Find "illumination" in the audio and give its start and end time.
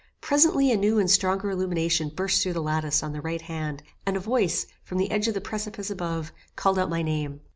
1.51-2.09